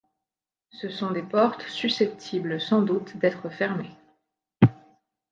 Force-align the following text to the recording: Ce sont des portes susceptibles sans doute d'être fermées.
Ce 0.71 0.89
sont 0.89 1.11
des 1.11 1.21
portes 1.21 1.61
susceptibles 1.61 2.59
sans 2.59 2.81
doute 2.81 3.17
d'être 3.17 3.49
fermées. 3.51 3.95